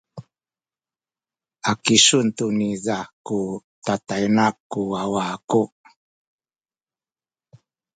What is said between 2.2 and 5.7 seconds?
tu niza tatayna ku wawa aku.